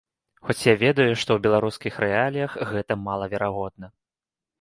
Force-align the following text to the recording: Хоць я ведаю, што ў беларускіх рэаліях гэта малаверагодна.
Хоць 0.47 0.61
я 0.67 0.73
ведаю, 0.83 1.11
што 1.23 1.29
ў 1.33 1.39
беларускіх 1.47 1.99
рэаліях 2.05 2.55
гэта 2.71 2.97
малаверагодна. 3.09 3.93